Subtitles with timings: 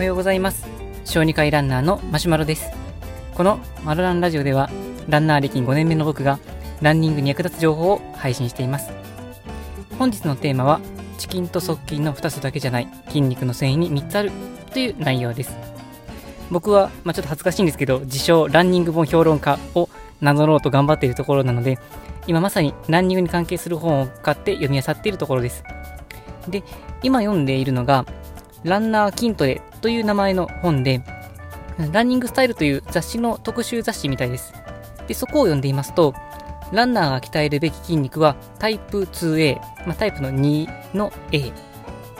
[0.00, 0.64] はようございます。
[1.04, 2.70] 小児科医ランナーのマシュマロです。
[3.34, 4.70] このマロランラジオでは
[5.10, 6.38] ランナー歴5年目の僕が
[6.80, 8.90] ランニングに役立つ情報を配信しています。
[9.98, 10.80] 本日のテーマは
[11.18, 14.32] チキンと側筋の2つだけじゃない筋肉の繊維に3つある
[14.72, 15.54] という内容です。
[16.50, 19.90] 僕は、まあ、ちょっと恥ずかしいんですけど自称ランニング本評論家を
[20.22, 21.78] 名乗ろうと頑張っているところなので
[22.26, 25.62] 今まさにランニングに関係する本を買って読み漁っているところです。
[26.48, 26.62] で
[27.02, 28.06] 今読んでいるのが
[28.64, 31.02] ランナー筋トレという名前の本で
[31.92, 34.52] ランニングスタイルという雑誌の特集雑誌みたいです。
[35.08, 36.14] でそこを読んでいますと
[36.72, 39.56] ランナーが鍛えるべき筋肉はタイプ 2A、
[39.86, 41.52] まあ、タイプの2の A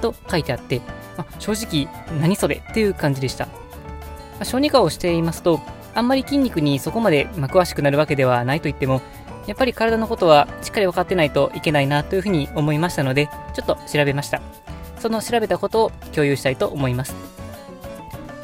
[0.00, 0.80] と書いてあって、
[1.16, 1.88] まあ、正直
[2.20, 3.52] 何それっていう感じでした、ま
[4.40, 5.60] あ、小児科をしていますと
[5.94, 9.02] あんまり筋肉にそこまでま詳しくなるわけではないと言っても
[9.46, 14.40] やっぱり体のことはしっかり分かってないといけないなというふうに思いましたのでちょっと調べました。
[15.00, 17.29] その調べたことを共有したいと思います。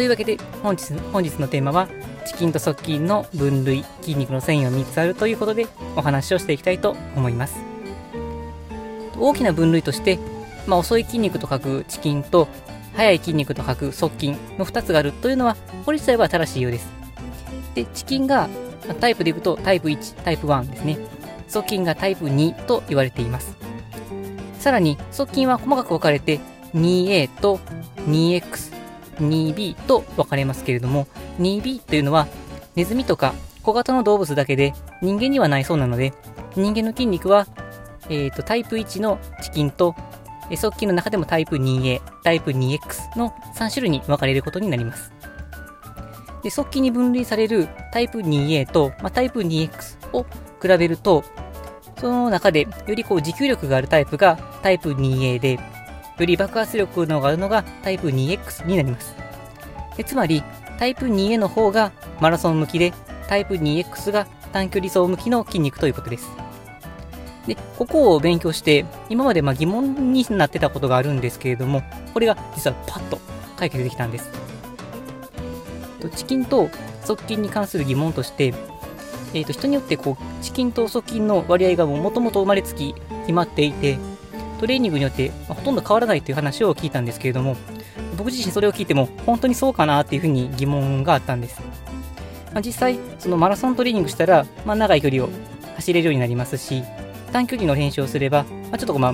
[0.00, 1.86] というわけで本日本日のテーマは
[2.24, 7.58] チキンと側筋の分類筋肉の繊維は3つあるということでお話をしていきたいと思います。
[9.18, 10.18] 大きな分類として、
[10.66, 12.48] まあ、遅い筋肉と書くチキンと
[12.96, 16.88] 速い筋肉と書く側筋の2つがあるというのはこれ自体は正しいようです。
[17.74, 18.48] でチキンが
[19.02, 20.96] タイプでいくとタイプ1タイプ1ですね。
[21.46, 23.54] 側筋がタイプ2と言われています。
[24.60, 26.40] さらに側筋は細かく分かれて
[26.74, 27.60] 2A と
[28.06, 28.69] 2X
[29.22, 31.06] 2B と分かれますけれども
[31.38, 32.26] 2B というのは
[32.76, 36.12] ネズミとか小型の動物だけで人間にはないそうなので
[36.56, 37.46] 人間の筋肉は、
[38.08, 39.94] えーと、タイプ1のチキンと
[40.56, 45.12] 側筋の中でもタイプ 2A、タイプ 2X の3種類に分かれることになります。
[46.42, 50.24] で側筋に分類されるタイプ 2A と、まあ、タイプ 2X を
[50.60, 51.22] 比べると、
[51.98, 55.60] その中でよりこう持久力があるタイプがタイプ 2A で、
[56.20, 59.14] より爆発力のがあるのがタイプ 2X になります。
[59.96, 60.42] でつまり、
[60.78, 62.92] タイプ 2A の方がマラソン向きで、
[63.28, 66.28] タイプ 2X が短距離走向きの筋肉ということです。
[67.46, 73.18] で、ここを勉強して、今までま疑問になってたことがあるんですけれども、これが実はパッと
[73.56, 74.30] 解決できたんです。
[76.14, 76.70] チキンと
[77.04, 78.54] 側筋に関する疑問として、
[79.32, 83.98] えー、と人によってこうチキンと側筋の割合がもともと生まれつき決まっていて、
[84.60, 87.56] トレーニングによって、まほとんど変わらないという話を聞いたんですけれども、
[88.18, 91.62] 僕自身それを聞いても本当にそうかなっていうふうに疑問があったんです。
[92.52, 95.30] まあ、実際、そのマラソントレーニングしたら、まあ、長い距離を
[95.76, 96.82] 走れるようになりますし、
[97.32, 99.12] 短距離の練習をすれば、まあ、ちょっとまあ、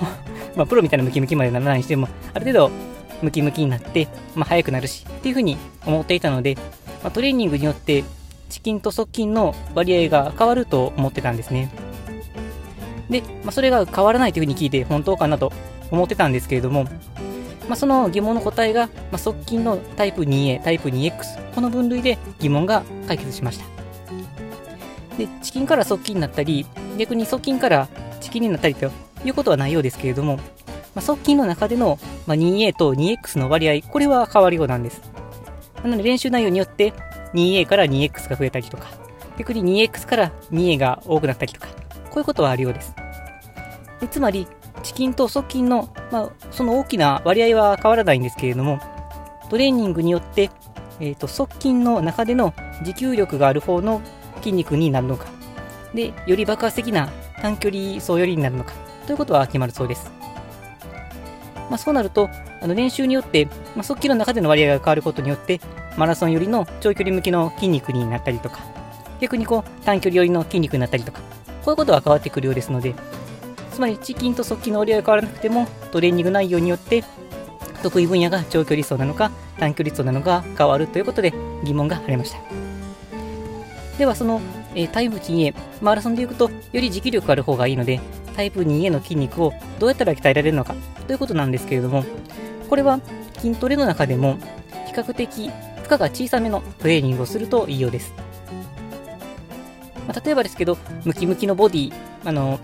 [0.56, 2.70] まあ、プロみたいなムキムキまでならないにしても、ある程度
[3.20, 6.54] ムキムキになって、まあ、速くなるしっていうふうに思っていたので、
[7.02, 8.04] まあ、トレーニングによって
[8.48, 11.70] チキンと側筋の割合が変わると思ってたんですね。
[13.10, 15.52] で、まあ、それが変わらないというふうに聞いて本当かなと
[15.90, 16.84] 思ってたんですけれども、
[17.68, 23.64] まあ、その疑問の答えが、まあ、側筋のタイプ 2A、タイプ 2X、この分類で疑問が解決しました。
[25.18, 26.66] で、チキンから側筋になったり、
[26.96, 27.88] 逆に側筋から
[28.20, 28.90] チキンになったりと
[29.24, 30.42] いうことはないようですけれども、ま
[30.96, 35.02] あ、側筋の中での、まあ、2A と 2X の割合、これは変わるようなんです。
[35.82, 36.92] なので練習内容によって
[37.34, 38.86] 2A から 2X が増えたりとか、
[39.38, 41.68] 逆に 2X から 2A が多くなったりとか、
[42.10, 42.94] こういうことはあるようです。
[44.00, 44.46] でつまり、
[44.82, 48.80] チキンと側筋の、まあ、その大きな割合は変わらないんですけれども、
[49.50, 50.50] トレーニングによって、
[51.00, 52.54] えーと、側筋の中での
[52.84, 54.00] 持久力がある方の
[54.36, 55.26] 筋肉になるのか、
[55.94, 57.08] で、より爆発的な
[57.40, 58.72] 短距離走寄りになるのか、
[59.06, 60.10] ということは決まるそうです。
[61.68, 62.30] まあ、そうなると、
[62.60, 65.60] あの練習によって、まあ、側筋の中での割合が変わることによって、
[65.96, 68.60] マラソン寄りの長距離向きの筋肉になったりとか、
[69.20, 71.24] 逆にこう短距離寄りの筋肉になったりとか、こ
[71.66, 72.94] ういうことが変わってくるようですので、
[73.78, 77.04] つまりチキンと側筋の折り合いが変わらなくてもトレーニング内容によって
[77.80, 82.40] 得意分野が長距離走なのか短距離走なのか変わるということで疑問が晴れました。
[83.96, 84.40] ではその、
[84.74, 88.00] えー、タイプ 2A マラソンでいくとより持久力ある方がいいので
[88.34, 90.74] タイプ 2A の筋肉をどうやったら鍛えられるのか
[91.06, 92.04] ということなんですけれども
[92.68, 92.98] これは
[93.38, 94.38] 筋トレの中でも
[94.88, 98.12] 比較的負荷が小さめのトレーニングをするといいようです、
[100.08, 101.92] まあ、例えばですけどムキムキのボディ
[102.24, 102.58] あの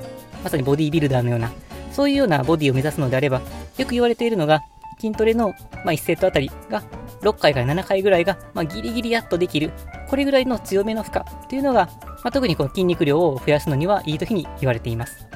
[0.45, 1.51] まさにボディービルダーのような、
[1.91, 3.41] そういうようなボディを目指すのであれば、
[3.79, 4.63] よく言われているのが、
[5.01, 5.55] 筋トレの、
[5.85, 6.83] まあ、1セットあたりが
[7.23, 9.73] 6回から7回ぐらいが、まあ、ギリギリやっとできる、
[10.09, 15.27] これぐらいの強めの負荷というのが、まあ、特にこの筋肉量を増やすのにはいいというふうに言われています。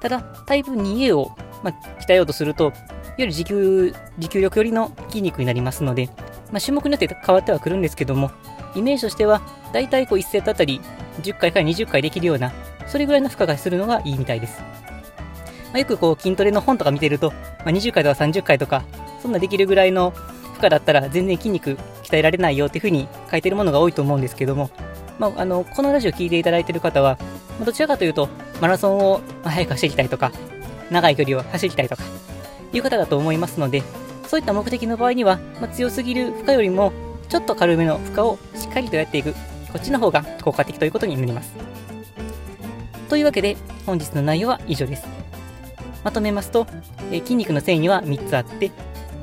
[0.00, 1.30] ただ、タイプ 2A を、
[1.62, 2.72] まあ、鍛えようとすると、
[3.16, 6.06] より持久持久力よりの筋肉になりますので、
[6.50, 8.30] まあ、種目によって変わってはくるんですけども、
[8.74, 9.42] イメージとしては、
[9.72, 10.80] だいたいこう1セットあたり
[11.22, 12.52] 10回から20回できるような、
[12.90, 14.60] それぐらいの負荷がするのがいいみたいです。
[15.70, 18.82] まあ、よくこう筋トレの本とか見てると、まあ、20回とか30回とか、
[19.22, 24.70] そんなできるぐらいの負荷だったら全然筋肉鍛えられないよっていうふうに書いてるものが多いと思うんですけども、
[25.20, 27.16] まあ、あの、このラジオ聞いていただいてる方は、
[27.64, 28.28] どちらかというと、
[28.60, 30.32] マラソンを早く走りたいとか、
[30.90, 32.02] 長い距離を走りたいとか、
[32.72, 33.84] いう方だと思いますので、
[34.26, 36.92] そういった目的の場合には、まあ、強すぎる負荷よりも、
[37.28, 39.34] ちょっと軽めの負荷をしっかりとやっていく、
[39.72, 41.54] こっちの方が効果的ということになります。
[43.10, 45.04] というわけで、本日の内容は以上です。
[46.04, 46.68] まとめますと、
[47.10, 48.70] え筋肉の繊維には3つあって、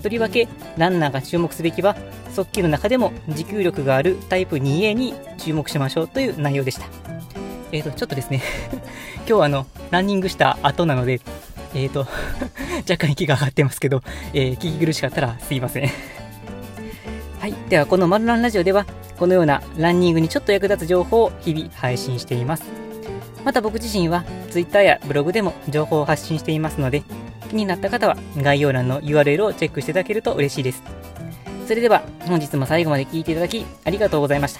[0.03, 1.95] とりわけランナーが注目すべきは、
[2.35, 6.85] 速球の中でも持久力があるタイプ 2A に注目しましょうという内容でした。
[7.71, 8.41] えっ、ー、と、ちょっとですね
[9.25, 11.21] 今日はあの、ランニングした後なので、
[11.73, 12.07] えっ、ー、と
[12.89, 14.03] 若干息が上がってますけど、
[14.33, 15.83] えー、聞き苦しかったらすいません
[17.39, 17.53] はい。
[17.69, 18.85] では、このマルランラジオでは、
[19.17, 22.86] このようなランニングにちょっと役立つ情報を日々配信しています。
[23.47, 27.03] また僕自身は Twitter やブログでも情報を発信していますので、
[27.49, 30.83] 気になった方は概要欄の URL をチェックしていただけると嬉しいです。
[31.65, 34.53] それでは本日も最後まで聴いていただきありがとうございまし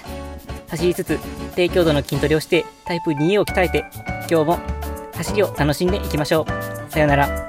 [0.70, 1.18] 走りつつ
[1.54, 3.84] 低強度の筋トレをしてタイプ 2A を鍛えて
[4.30, 4.58] 今日も
[5.14, 6.90] 走りを楽しんでいきましょう。
[6.90, 7.47] さよなら。